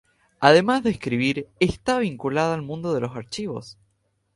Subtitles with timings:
[0.39, 3.77] Además de escribir, está vinculada al mundo de los archivos.